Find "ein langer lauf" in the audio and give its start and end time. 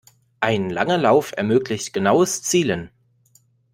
0.39-1.31